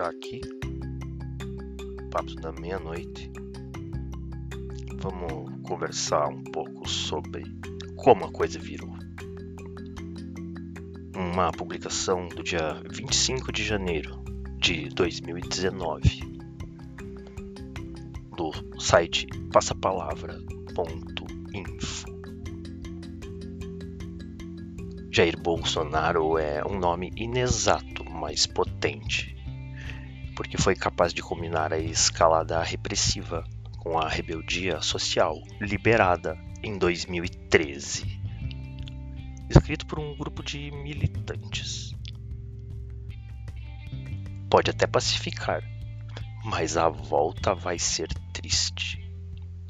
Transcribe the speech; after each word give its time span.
entrar 0.00 0.08
aqui. 0.08 0.40
Papo 2.10 2.34
da 2.36 2.52
meia-noite. 2.52 3.30
Vamos 4.96 5.50
conversar 5.62 6.26
um 6.28 6.42
pouco 6.44 6.88
sobre 6.88 7.44
como 7.96 8.24
a 8.24 8.32
coisa 8.32 8.58
virou. 8.58 8.88
Uma 11.14 11.52
publicação 11.52 12.26
do 12.28 12.42
dia 12.42 12.82
25 12.90 13.52
de 13.52 13.62
janeiro 13.62 14.24
de 14.58 14.88
2019 14.88 16.40
do 18.36 18.50
site 18.80 19.26
passapalavra.info. 19.52 22.10
Jair 25.12 25.36
Bolsonaro 25.38 26.38
é 26.38 26.62
um 26.66 26.78
nome 26.78 27.12
inexato, 27.16 28.02
mas 28.08 28.46
potente, 28.46 29.36
porque 30.40 30.56
foi 30.56 30.74
capaz 30.74 31.12
de 31.12 31.20
combinar 31.20 31.70
a 31.70 31.78
escalada 31.78 32.62
repressiva 32.62 33.46
com 33.76 33.98
a 33.98 34.08
rebeldia 34.08 34.80
social 34.80 35.38
liberada 35.60 36.34
em 36.62 36.78
2013. 36.78 38.06
Escrito 39.50 39.86
por 39.86 40.00
um 40.00 40.16
grupo 40.16 40.42
de 40.42 40.70
militantes. 40.70 41.94
Pode 44.48 44.70
até 44.70 44.86
pacificar, 44.86 45.62
mas 46.42 46.74
a 46.74 46.88
volta 46.88 47.54
vai 47.54 47.78
ser 47.78 48.08
triste. 48.32 48.98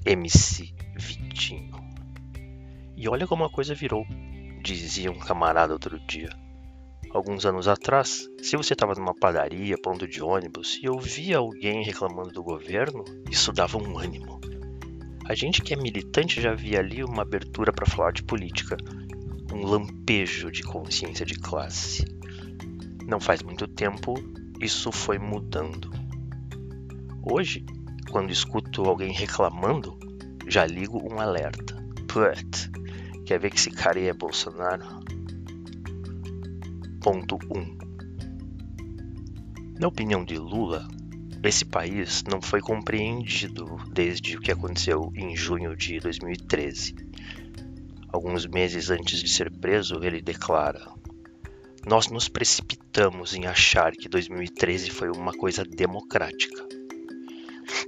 MC 0.06 0.72
Vitinho. 0.96 1.80
E 2.96 3.08
olha 3.08 3.26
como 3.26 3.42
a 3.42 3.50
coisa 3.50 3.74
virou 3.74 4.06
dizia 4.62 5.10
um 5.10 5.18
camarada 5.18 5.72
outro 5.72 5.98
dia. 6.06 6.30
Alguns 7.12 7.44
anos 7.44 7.66
atrás, 7.66 8.28
se 8.40 8.56
você 8.56 8.72
estava 8.72 8.94
numa 8.94 9.14
padaria, 9.14 9.76
ponto 9.76 10.06
de 10.06 10.22
ônibus, 10.22 10.78
e 10.80 10.88
ouvia 10.88 11.38
alguém 11.38 11.82
reclamando 11.82 12.30
do 12.30 12.42
governo, 12.42 13.04
isso 13.28 13.52
dava 13.52 13.78
um 13.78 13.98
ânimo. 13.98 14.40
A 15.24 15.34
gente 15.34 15.60
que 15.60 15.74
é 15.74 15.76
militante 15.76 16.40
já 16.40 16.54
via 16.54 16.78
ali 16.78 17.02
uma 17.02 17.22
abertura 17.22 17.72
para 17.72 17.84
falar 17.84 18.12
de 18.12 18.22
política, 18.22 18.76
um 19.52 19.66
lampejo 19.66 20.50
de 20.52 20.62
consciência 20.62 21.26
de 21.26 21.34
classe. 21.34 22.04
Não 23.06 23.18
faz 23.18 23.42
muito 23.42 23.66
tempo, 23.66 24.14
isso 24.60 24.92
foi 24.92 25.18
mudando. 25.18 25.90
Hoje, 27.28 27.64
quando 28.10 28.30
escuto 28.30 28.84
alguém 28.84 29.12
reclamando, 29.12 29.98
já 30.46 30.64
ligo 30.64 31.02
um 31.12 31.20
alerta. 31.20 31.76
Put, 32.06 32.70
Quer 33.30 33.38
ver 33.38 33.50
que 33.50 33.56
esse 33.56 33.70
cara 33.70 33.98
aí 33.98 34.08
é 34.08 34.12
Bolsonaro? 34.12 34.84
Ponto 37.02 37.38
1. 37.50 37.78
Na 39.80 39.88
opinião 39.88 40.22
de 40.22 40.36
Lula, 40.36 40.86
esse 41.42 41.64
país 41.64 42.22
não 42.30 42.42
foi 42.42 42.60
compreendido 42.60 43.78
desde 43.90 44.36
o 44.36 44.40
que 44.40 44.52
aconteceu 44.52 45.10
em 45.16 45.34
junho 45.34 45.74
de 45.74 45.98
2013. 45.98 46.94
Alguns 48.12 48.44
meses 48.44 48.90
antes 48.90 49.18
de 49.18 49.28
ser 49.30 49.50
preso, 49.50 50.04
ele 50.04 50.20
declara: 50.20 50.92
Nós 51.86 52.08
nos 52.08 52.28
precipitamos 52.28 53.34
em 53.34 53.46
achar 53.46 53.92
que 53.92 54.06
2013 54.06 54.90
foi 54.90 55.08
uma 55.08 55.32
coisa 55.32 55.64
democrática. 55.64 56.68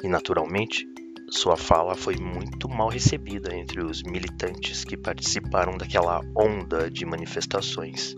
E, 0.03 0.09
naturalmente, 0.09 0.89
sua 1.29 1.59
fala 1.59 1.95
foi 1.95 2.17
muito 2.17 2.67
mal 2.67 2.89
recebida 2.89 3.55
entre 3.55 3.85
os 3.85 4.03
militantes 4.03 4.85
que 4.85 4.97
participaram 4.97 5.77
daquela 5.77 6.23
onda 6.35 6.91
de 6.91 7.05
manifestações. 7.05 8.17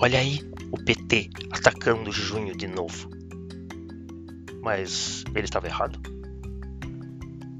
Olha 0.00 0.20
aí, 0.20 0.38
o 0.70 0.78
PT 0.78 1.28
atacando 1.50 2.12
junho 2.12 2.56
de 2.56 2.68
novo. 2.68 3.10
Mas 4.62 5.24
ele 5.34 5.44
estava 5.44 5.66
errado? 5.66 6.00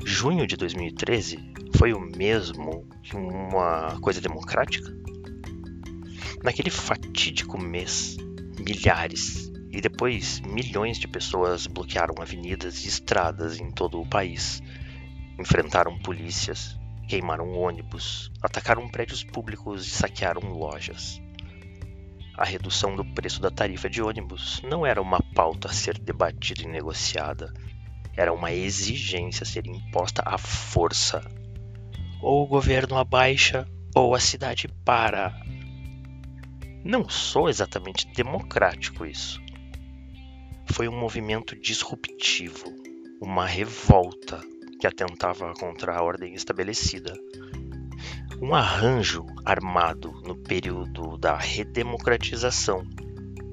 Junho 0.04 0.47
de 0.47 0.56
2013 0.56 1.37
foi 1.76 1.93
o 1.93 1.99
mesmo 1.99 2.88
que 3.03 3.16
uma 3.16 3.99
coisa 4.00 4.21
democrática? 4.21 4.88
Naquele 6.41 6.71
fatídico 6.71 7.60
mês, 7.60 8.16
milhares, 8.56 9.50
e 9.72 9.81
depois 9.81 10.38
milhões 10.38 10.97
de 10.97 11.09
pessoas 11.09 11.66
bloquearam 11.66 12.22
avenidas 12.22 12.84
e 12.84 12.88
estradas 12.88 13.59
em 13.59 13.72
todo 13.72 14.00
o 14.00 14.09
país, 14.09 14.62
enfrentaram 15.41 15.99
polícias, 15.99 16.78
queimaram 17.09 17.50
ônibus, 17.50 18.31
atacaram 18.41 18.88
prédios 18.88 19.25
públicos 19.25 19.88
e 19.88 19.91
saquearam 19.91 20.53
lojas. 20.53 21.20
A 22.38 22.44
redução 22.44 22.97
do 22.97 23.04
preço 23.04 23.43
da 23.43 23.50
tarifa 23.50 23.91
de 23.91 24.00
ônibus 24.00 24.62
não 24.62 24.87
era 24.87 25.03
uma 25.03 25.21
pauta 25.34 25.69
a 25.69 25.72
ser 25.72 25.99
debatida 25.99 26.62
e 26.62 26.66
negociada, 26.66 27.53
era 28.16 28.32
uma 28.32 28.50
exigência 28.53 29.43
a 29.43 29.47
ser 29.47 29.66
imposta 29.66 30.22
à 30.25 30.38
força. 30.38 31.21
Ou 32.22 32.44
o 32.44 32.47
governo 32.47 32.97
abaixa, 32.97 33.69
ou 33.94 34.15
a 34.15 34.21
cidade 34.21 34.69
para. 34.84 35.34
Não 36.82 37.09
sou 37.09 37.49
exatamente 37.49 38.06
democrático 38.15 39.05
isso 39.05 39.41
foi 40.72 40.88
um 40.88 40.97
movimento 40.97 41.56
disruptivo, 41.56 42.72
uma 43.20 43.47
revolta 43.47 44.41
que 44.81 44.87
atentava 44.87 45.53
contra 45.55 45.97
a 45.97 46.03
ordem 46.03 46.34
estabelecida. 46.34 47.19
Um 48.41 48.54
arranjo 48.54 49.26
armado 49.44 50.12
no 50.25 50.37
período 50.37 51.19
da 51.19 51.37
redemocratização, 51.37 52.87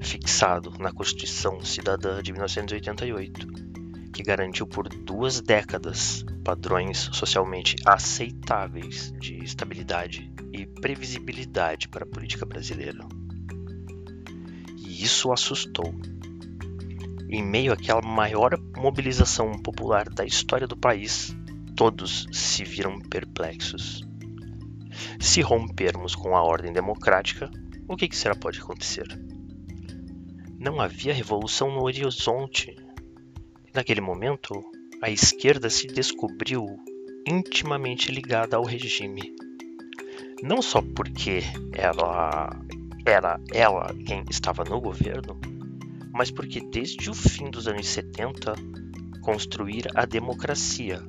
fixado 0.00 0.70
na 0.78 0.92
Constituição 0.92 1.60
Cidadã 1.60 2.22
de 2.22 2.32
1988, 2.32 3.48
que 4.12 4.22
garantiu 4.22 4.64
por 4.64 4.88
duas 4.88 5.40
décadas 5.40 6.24
padrões 6.44 7.10
socialmente 7.12 7.74
aceitáveis 7.84 9.12
de 9.18 9.42
estabilidade 9.42 10.32
e 10.52 10.64
previsibilidade 10.66 11.88
para 11.88 12.04
a 12.04 12.08
política 12.08 12.46
brasileira. 12.46 13.04
E 14.76 15.02
isso 15.02 15.32
assustou 15.32 15.92
em 17.28 17.42
meio 17.42 17.72
àquela 17.72 18.02
maior 18.02 18.56
mobilização 18.76 19.50
popular 19.50 20.08
da 20.08 20.24
história 20.24 20.68
do 20.68 20.76
país, 20.76 21.36
todos 21.74 22.28
se 22.30 22.62
viram 22.62 23.00
perplexos. 23.00 24.05
Se 25.20 25.40
rompermos 25.40 26.14
com 26.14 26.36
a 26.36 26.42
ordem 26.42 26.72
democrática, 26.72 27.50
o 27.88 27.96
que, 27.96 28.08
que 28.08 28.16
será 28.16 28.34
pode 28.34 28.60
acontecer? 28.60 29.06
Não 30.58 30.80
havia 30.80 31.14
revolução 31.14 31.70
no 31.70 31.82
horizonte. 31.82 32.74
Naquele 33.74 34.00
momento, 34.00 34.64
a 35.02 35.10
esquerda 35.10 35.68
se 35.68 35.86
descobriu 35.86 36.66
intimamente 37.26 38.10
ligada 38.10 38.56
ao 38.56 38.64
regime. 38.64 39.34
Não 40.42 40.60
só 40.60 40.82
porque 40.82 41.42
ela 41.72 42.50
era 43.04 43.40
ela 43.52 43.94
quem 44.04 44.24
estava 44.28 44.64
no 44.64 44.80
governo, 44.80 45.38
mas 46.12 46.30
porque 46.30 46.60
desde 46.60 47.08
o 47.10 47.14
fim 47.14 47.50
dos 47.50 47.68
anos 47.68 47.86
70, 47.86 48.54
construir 49.22 49.86
a 49.94 50.04
democracia 50.04 51.00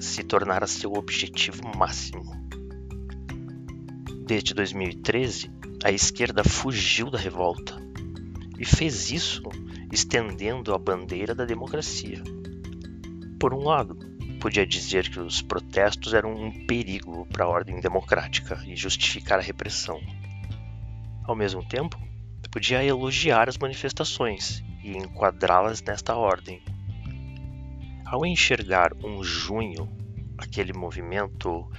se 0.00 0.22
tornara 0.22 0.66
seu 0.66 0.92
objetivo 0.92 1.62
máximo. 1.76 2.35
Desde 4.26 4.54
2013, 4.54 5.48
a 5.84 5.92
esquerda 5.92 6.42
fugiu 6.42 7.08
da 7.08 7.16
revolta 7.16 7.80
e 8.58 8.64
fez 8.64 9.12
isso 9.12 9.40
estendendo 9.92 10.74
a 10.74 10.78
bandeira 10.78 11.32
da 11.32 11.44
democracia. 11.44 12.20
Por 13.38 13.54
um 13.54 13.60
lado, 13.60 13.96
podia 14.40 14.66
dizer 14.66 15.08
que 15.08 15.20
os 15.20 15.40
protestos 15.40 16.12
eram 16.12 16.34
um 16.34 16.66
perigo 16.66 17.24
para 17.26 17.44
a 17.44 17.48
ordem 17.48 17.78
democrática 17.78 18.60
e 18.66 18.74
justificar 18.74 19.38
a 19.38 19.42
repressão. 19.42 20.00
Ao 21.22 21.36
mesmo 21.36 21.64
tempo, 21.64 21.96
podia 22.50 22.82
elogiar 22.82 23.48
as 23.48 23.56
manifestações 23.56 24.60
e 24.82 24.96
enquadrá-las 24.96 25.80
nesta 25.80 26.16
ordem. 26.16 26.60
Ao 28.04 28.26
enxergar 28.26 28.92
um 29.04 29.22
junho, 29.22 29.88
aquele 30.36 30.72
movimento 30.72 31.70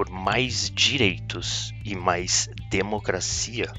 por 0.00 0.08
mais 0.08 0.70
direitos 0.70 1.74
e 1.84 1.94
mais 1.94 2.48
democracia, 2.70 3.70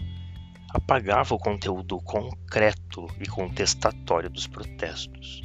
apagava 0.71 1.33
o 1.33 1.39
conteúdo 1.39 1.97
concreto 1.97 3.07
e 3.19 3.27
contestatório 3.27 4.29
dos 4.29 4.45
protestos. 4.45 5.41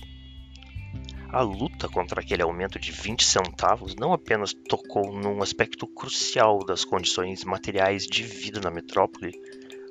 A 1.31 1.41
luta 1.41 1.89
contra 1.89 2.21
aquele 2.21 2.43
aumento 2.43 2.79
de 2.79 2.93
20 2.93 3.25
centavos 3.25 3.97
não 3.97 4.13
apenas 4.13 4.53
tocou 4.53 5.19
num 5.19 5.43
aspecto 5.43 5.87
crucial 5.87 6.59
das 6.59 6.85
condições 6.85 7.43
materiais 7.43 8.07
de 8.07 8.23
vida 8.23 8.61
na 8.61 8.71
metrópole, 8.71 9.33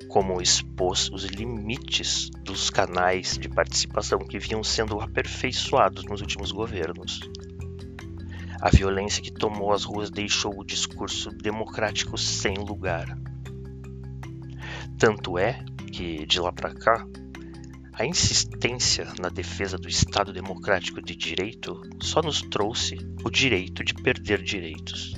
como 0.08 0.40
expôs 0.40 1.10
os 1.10 1.24
limites 1.24 2.30
dos 2.44 2.70
canais 2.70 3.36
de 3.36 3.48
participação 3.48 4.20
que 4.20 4.38
vinham 4.38 4.62
sendo 4.62 5.00
aperfeiçoados 5.00 6.04
nos 6.04 6.20
últimos 6.20 6.52
governos. 6.52 7.18
A 8.60 8.70
violência 8.70 9.22
que 9.22 9.32
tomou 9.32 9.72
as 9.72 9.84
ruas 9.84 10.10
deixou 10.10 10.58
o 10.58 10.64
discurso 10.64 11.30
democrático 11.30 12.16
sem 12.16 12.54
lugar. 12.54 13.18
Tanto 14.98 15.38
é 15.38 15.64
que, 15.92 16.26
de 16.26 16.40
lá 16.40 16.52
para 16.52 16.74
cá, 16.74 17.06
A 17.98 18.04
insistência 18.04 19.06
na 19.18 19.30
defesa 19.30 19.78
do 19.78 19.88
Estado 19.88 20.30
democrático 20.30 21.00
de 21.00 21.16
direito 21.16 21.80
só 21.98 22.20
nos 22.20 22.42
trouxe 22.42 22.98
o 23.24 23.30
direito 23.30 23.82
de 23.82 23.94
perder 23.94 24.42
direitos. 24.42 25.14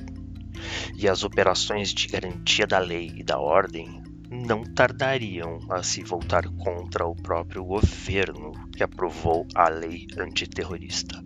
E 0.96 1.08
as 1.08 1.24
operações 1.24 1.92
de 1.92 2.06
garantia 2.06 2.68
da 2.68 2.78
lei 2.78 3.12
e 3.16 3.24
da 3.24 3.40
ordem 3.40 4.00
não 4.30 4.62
tardariam 4.62 5.58
a 5.68 5.82
se 5.82 6.04
voltar 6.04 6.48
contra 6.50 7.04
o 7.04 7.16
próprio 7.16 7.64
governo 7.64 8.52
que 8.70 8.84
aprovou 8.84 9.44
a 9.56 9.68
lei 9.68 10.06
antiterrorista. 10.16 11.20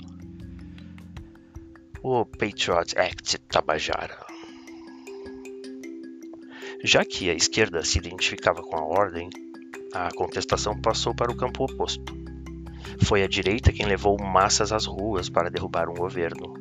O 2.04 2.24
Patriot 2.24 2.98
Act 2.98 3.38
Tabajara. 3.48 4.18
Já 6.82 7.04
que 7.04 7.30
a 7.30 7.32
esquerda 7.32 7.84
se 7.84 7.98
identificava 7.98 8.60
com 8.60 8.76
a 8.76 8.84
ordem, 8.84 9.30
a 9.94 10.08
contestação 10.16 10.76
passou 10.80 11.14
para 11.14 11.30
o 11.30 11.36
campo 11.36 11.62
oposto. 11.62 12.12
Foi 13.04 13.22
a 13.22 13.28
direita 13.28 13.72
quem 13.72 13.86
levou 13.86 14.20
massas 14.20 14.72
às 14.72 14.84
ruas 14.84 15.30
para 15.30 15.48
derrubar 15.48 15.88
um 15.88 15.94
governo 15.94 16.54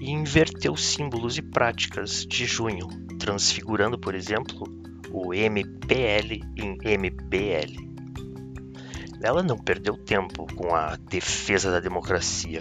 e 0.00 0.12
inverteu 0.12 0.76
símbolos 0.76 1.36
e 1.36 1.42
práticas 1.42 2.24
de 2.24 2.46
junho, 2.46 2.86
transfigurando, 3.18 3.98
por 3.98 4.14
exemplo, 4.14 4.68
o 5.10 5.34
MPL 5.34 6.44
em 6.56 6.78
MBL. 6.96 7.86
Ela 9.20 9.42
não 9.42 9.58
perdeu 9.58 9.96
tempo 9.96 10.46
com 10.54 10.72
a 10.76 10.94
defesa 10.94 11.72
da 11.72 11.80
democracia. 11.80 12.60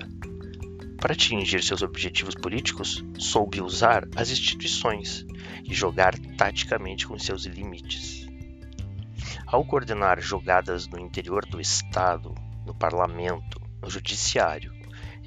Para 0.97 1.13
atingir 1.13 1.63
seus 1.63 1.81
objetivos 1.81 2.35
políticos, 2.35 3.03
soube 3.19 3.61
usar 3.61 4.07
as 4.15 4.29
instituições 4.29 5.25
e 5.63 5.73
jogar 5.73 6.17
taticamente 6.37 7.07
com 7.07 7.17
seus 7.19 7.45
limites. 7.45 8.27
Ao 9.45 9.63
coordenar 9.63 10.19
jogadas 10.19 10.87
no 10.87 10.99
interior 10.99 11.45
do 11.45 11.61
Estado, 11.61 12.33
no 12.65 12.73
parlamento, 12.73 13.61
no 13.81 13.89
judiciário 13.89 14.73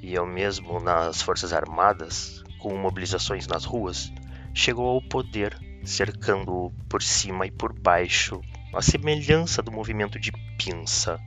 e 0.01 0.17
ao 0.17 0.25
mesmo 0.25 0.79
nas 0.79 1.21
Forças 1.21 1.53
Armadas, 1.53 2.43
com 2.59 2.75
mobilizações 2.77 3.47
nas 3.47 3.63
ruas, 3.63 4.11
chegou 4.53 4.89
ao 4.89 5.01
poder 5.01 5.57
cercando 5.83 6.71
por 6.89 7.01
cima 7.01 7.45
e 7.45 7.51
por 7.51 7.73
baixo, 7.73 8.41
a 8.73 8.81
semelhança 8.81 9.61
do 9.61 9.71
movimento 9.71 10.19
de 10.19 10.31
pinça, 10.57 11.19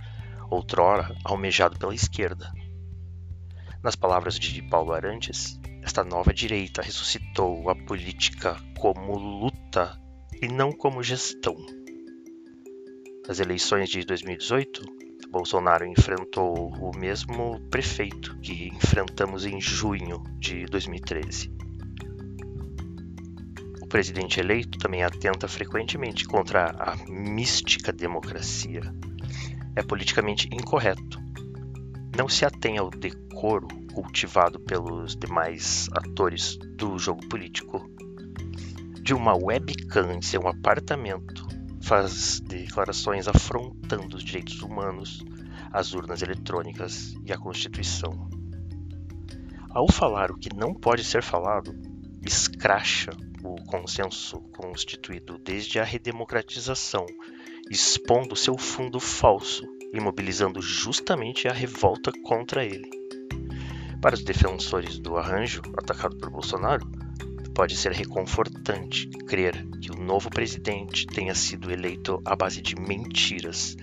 outrora 0.50 1.14
almejado 1.24 1.78
pela 1.78 1.94
esquerda. 1.94 2.52
Nas 3.82 3.96
palavras 3.96 4.38
de 4.38 4.62
Paulo 4.62 4.92
Arantes, 4.92 5.60
esta 5.82 6.04
nova 6.04 6.32
direita 6.32 6.82
ressuscitou 6.82 7.68
a 7.68 7.74
política 7.74 8.56
como 8.78 9.18
luta 9.18 10.00
e 10.40 10.48
não 10.48 10.72
como 10.72 11.02
gestão. 11.02 11.56
Nas 13.26 13.40
eleições 13.40 13.88
de 13.88 14.04
2018, 14.04 14.82
Bolsonaro 15.30 15.86
enfrentou 15.86 16.72
o 16.74 16.96
mesmo 16.96 17.60
prefeito 17.70 18.38
que 18.38 18.68
enfrentamos 18.68 19.44
em 19.46 19.60
junho 19.60 20.22
de 20.38 20.66
2013 20.66 21.62
presidente 23.92 24.40
eleito 24.40 24.78
também 24.78 25.02
atenta 25.02 25.46
frequentemente 25.46 26.24
contra 26.24 26.70
a 26.78 26.96
mística 27.10 27.92
democracia. 27.92 28.80
É 29.76 29.82
politicamente 29.82 30.48
incorreto. 30.50 31.20
Não 32.22 32.28
se 32.28 32.44
atém 32.44 32.78
ao 32.78 32.88
decoro 32.88 33.66
cultivado 33.92 34.60
pelos 34.60 35.16
demais 35.16 35.88
atores 35.90 36.56
do 36.56 36.96
jogo 36.96 37.26
político. 37.26 37.84
De 39.02 39.12
uma 39.12 39.34
webcam 39.34 40.12
em 40.12 40.22
seu 40.22 40.46
apartamento, 40.46 41.44
faz 41.82 42.38
declarações 42.38 43.26
afrontando 43.26 44.16
os 44.16 44.22
direitos 44.22 44.62
humanos, 44.62 45.24
as 45.72 45.94
urnas 45.94 46.22
eletrônicas 46.22 47.12
e 47.26 47.32
a 47.32 47.36
Constituição. 47.36 48.30
Ao 49.70 49.90
falar 49.90 50.30
o 50.30 50.38
que 50.38 50.54
não 50.54 50.72
pode 50.72 51.02
ser 51.02 51.24
falado, 51.24 51.74
escracha 52.24 53.10
o 53.42 53.56
consenso 53.64 54.38
constituído 54.56 55.38
desde 55.38 55.80
a 55.80 55.84
redemocratização, 55.84 57.04
expondo 57.68 58.36
seu 58.36 58.56
fundo 58.56 59.00
falso 59.00 59.66
e 59.92 60.00
mobilizando 60.00 60.62
justamente 60.62 61.46
a 61.46 61.52
revolta 61.52 62.10
contra 62.24 62.64
ele. 62.64 62.90
Para 64.00 64.14
os 64.14 64.24
defensores 64.24 64.98
do 64.98 65.16
arranjo 65.16 65.62
atacado 65.76 66.16
por 66.16 66.30
Bolsonaro, 66.30 66.84
pode 67.54 67.76
ser 67.76 67.92
reconfortante 67.92 69.08
crer 69.26 69.66
que 69.80 69.92
o 69.92 69.96
novo 69.96 70.30
presidente 70.30 71.06
tenha 71.06 71.34
sido 71.34 71.70
eleito 71.70 72.20
à 72.24 72.34
base 72.34 72.62
de 72.62 72.74
mentiras, 72.74 73.76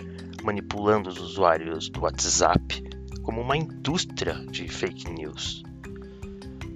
manipulando 0.44 1.10
os 1.10 1.20
usuários 1.20 1.90
do 1.90 2.02
WhatsApp 2.02 2.84
como 3.22 3.42
uma 3.42 3.56
indústria 3.56 4.44
de 4.50 4.68
fake 4.68 5.10
news. 5.12 5.64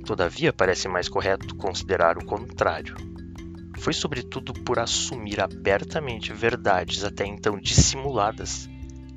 Todavia, 0.06 0.53
parece 0.53 0.88
mais 0.88 1.09
correto 1.09 1.56
considerar 1.56 2.18
o 2.18 2.25
contrário. 2.25 2.95
Foi 3.79 3.94
sobretudo 3.94 4.53
por 4.53 4.77
assumir 4.77 5.41
abertamente 5.41 6.31
verdades 6.31 7.03
até 7.03 7.25
então 7.25 7.59
dissimuladas 7.59 8.69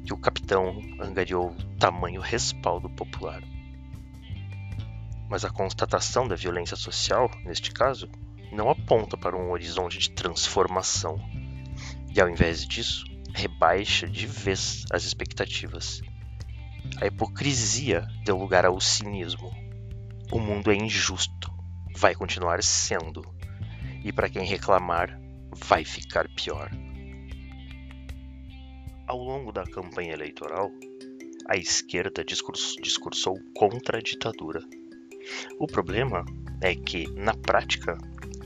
que 0.06 0.14
o 0.14 0.16
capitão 0.16 0.80
angariou 1.00 1.54
tamanho 1.80 2.20
respaldo 2.20 2.88
popular. 2.88 3.42
Mas 5.28 5.44
a 5.44 5.50
constatação 5.50 6.28
da 6.28 6.36
violência 6.36 6.76
social, 6.76 7.28
neste 7.44 7.72
caso, 7.72 8.08
não 8.52 8.70
aponta 8.70 9.18
para 9.18 9.36
um 9.36 9.50
horizonte 9.50 9.98
de 9.98 10.12
transformação, 10.12 11.18
e 12.14 12.20
ao 12.20 12.30
invés 12.30 12.64
disso, 12.64 13.04
rebaixa 13.34 14.06
de 14.06 14.28
vez 14.28 14.84
as 14.92 15.02
expectativas. 15.02 16.00
A 17.00 17.06
hipocrisia 17.06 18.06
deu 18.24 18.38
lugar 18.38 18.64
ao 18.64 18.80
cinismo, 18.80 19.52
o 20.30 20.38
mundo 20.38 20.70
é 20.70 20.76
injusto, 20.76 21.52
vai 21.96 22.14
continuar 22.14 22.62
sendo, 22.62 23.22
e 24.04 24.12
para 24.12 24.30
quem 24.30 24.44
reclamar, 24.44 25.18
vai 25.52 25.84
ficar 25.84 26.28
pior. 26.28 26.70
Ao 29.06 29.18
longo 29.18 29.52
da 29.52 29.62
campanha 29.62 30.14
eleitoral, 30.14 30.72
a 31.48 31.56
esquerda 31.56 32.24
discursou 32.24 33.38
contra 33.54 33.98
a 33.98 34.02
ditadura. 34.02 34.60
O 35.60 35.66
problema 35.68 36.24
é 36.60 36.74
que, 36.74 37.06
na 37.12 37.32
prática, 37.32 37.96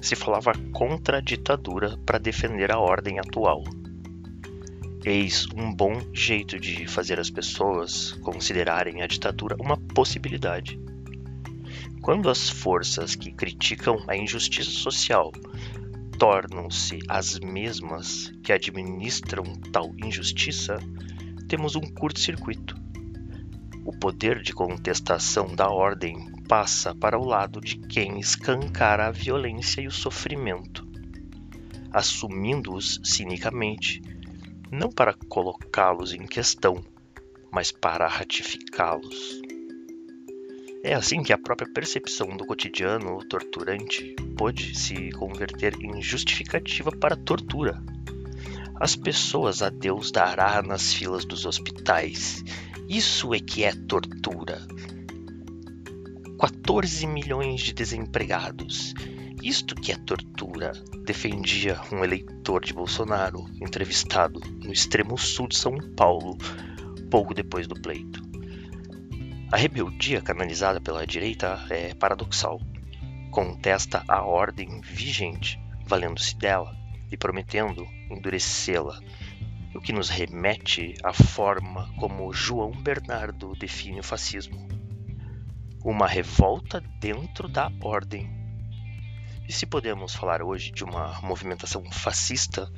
se 0.02 0.14
falava 0.14 0.52
contra 0.72 1.16
a 1.16 1.20
ditadura 1.22 1.96
para 2.04 2.18
defender 2.18 2.70
a 2.70 2.78
ordem 2.78 3.18
atual. 3.18 3.64
Eis 5.02 5.46
um 5.56 5.72
bom 5.74 5.98
jeito 6.12 6.60
de 6.60 6.86
fazer 6.86 7.18
as 7.18 7.30
pessoas 7.30 8.12
considerarem 8.22 9.00
a 9.00 9.06
ditadura 9.06 9.56
uma 9.58 9.78
possibilidade. 9.78 10.78
Quando 12.02 12.28
as 12.28 12.50
forças 12.50 13.14
que 13.14 13.32
criticam 13.32 14.04
a 14.06 14.14
injustiça 14.14 14.70
social 14.70 15.32
tornam-se 16.20 16.98
as 17.08 17.38
mesmas 17.38 18.30
que 18.44 18.52
administram 18.52 19.42
tal 19.72 19.90
injustiça, 20.04 20.78
temos 21.48 21.76
um 21.76 21.80
curto-circuito. 21.80 22.76
O 23.86 23.98
poder 23.98 24.42
de 24.42 24.52
contestação 24.52 25.46
da 25.56 25.70
ordem 25.70 26.30
passa 26.46 26.94
para 26.94 27.18
o 27.18 27.24
lado 27.24 27.58
de 27.58 27.78
quem 27.78 28.20
escancara 28.20 29.06
a 29.06 29.10
violência 29.10 29.80
e 29.80 29.86
o 29.86 29.90
sofrimento, 29.90 30.86
assumindo-os 31.90 33.00
cinicamente, 33.02 34.02
não 34.70 34.90
para 34.90 35.14
colocá-los 35.26 36.12
em 36.12 36.26
questão, 36.26 36.84
mas 37.50 37.72
para 37.72 38.06
ratificá-los. 38.06 39.40
É 40.82 40.94
assim 40.94 41.22
que 41.22 41.32
a 41.32 41.36
própria 41.36 41.70
percepção 41.70 42.34
do 42.38 42.46
cotidiano 42.46 43.22
torturante 43.28 44.16
pôde 44.34 44.74
se 44.78 45.10
converter 45.10 45.74
em 45.78 46.00
justificativa 46.00 46.90
para 46.90 47.14
a 47.14 47.18
tortura. 47.18 47.82
As 48.76 48.96
pessoas 48.96 49.60
a 49.60 49.68
Deus 49.68 50.10
dará 50.10 50.62
nas 50.62 50.94
filas 50.94 51.26
dos 51.26 51.44
hospitais. 51.44 52.42
Isso 52.88 53.34
é 53.34 53.38
que 53.38 53.62
é 53.62 53.72
tortura. 53.72 54.66
14 56.40 57.06
milhões 57.06 57.60
de 57.60 57.74
desempregados. 57.74 58.94
Isto 59.42 59.74
que 59.74 59.92
é 59.92 59.96
tortura, 59.96 60.72
defendia 61.04 61.78
um 61.92 62.02
eleitor 62.02 62.64
de 62.64 62.72
Bolsonaro 62.72 63.44
entrevistado 63.60 64.40
no 64.64 64.72
extremo 64.72 65.18
sul 65.18 65.46
de 65.46 65.58
São 65.58 65.76
Paulo, 65.94 66.38
pouco 67.10 67.34
depois 67.34 67.66
do 67.66 67.74
pleito. 67.74 68.29
A 69.52 69.56
rebeldia 69.56 70.22
canalizada 70.22 70.80
pela 70.80 71.04
direita 71.04 71.66
é 71.70 71.92
paradoxal. 71.92 72.60
Contesta 73.32 74.04
a 74.06 74.22
ordem 74.22 74.80
vigente, 74.80 75.60
valendo-se 75.84 76.36
dela 76.36 76.72
e 77.10 77.16
prometendo 77.16 77.84
endurecê-la, 78.08 79.00
o 79.74 79.80
que 79.80 79.92
nos 79.92 80.08
remete 80.08 80.94
à 81.02 81.12
forma 81.12 81.92
como 81.98 82.32
João 82.32 82.70
Bernardo 82.70 83.56
define 83.56 83.98
o 83.98 84.04
fascismo: 84.04 84.68
uma 85.84 86.06
revolta 86.06 86.80
dentro 87.00 87.48
da 87.48 87.72
ordem. 87.82 88.30
E 89.48 89.52
se 89.52 89.66
podemos 89.66 90.14
falar 90.14 90.42
hoje 90.42 90.70
de 90.70 90.84
uma 90.84 91.20
movimentação 91.22 91.82
fascista, 91.90 92.70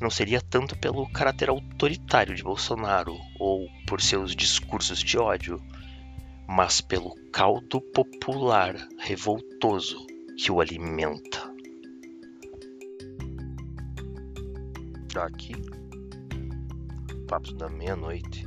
não 0.00 0.10
seria 0.10 0.40
tanto 0.40 0.76
pelo 0.76 1.08
caráter 1.10 1.48
autoritário 1.48 2.34
de 2.34 2.42
Bolsonaro 2.42 3.16
ou 3.38 3.68
por 3.86 4.00
seus 4.00 4.34
discursos 4.34 4.98
de 4.98 5.16
ódio, 5.16 5.62
mas 6.48 6.80
pelo 6.80 7.14
caldo 7.30 7.80
popular 7.80 8.74
revoltoso 8.98 10.06
que 10.36 10.50
o 10.50 10.60
alimenta. 10.60 11.52
Aqui, 15.14 15.52
Papos 17.28 17.52
da 17.54 17.68
Meia-Noite. 17.68 18.46